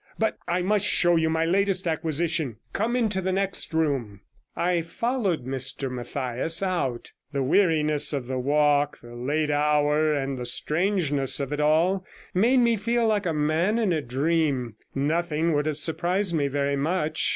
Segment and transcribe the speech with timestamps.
[0.17, 2.57] But I must show you my latest acquisition.
[2.73, 4.21] Come into the next room'
[4.55, 7.11] I followed Mr Mathias out.
[7.33, 12.03] The weariness of the walk, the late hour, and the strangeness of it all
[12.33, 16.75] made me feel like a man in a dream; nothing would have surprised me very
[16.75, 17.29] much.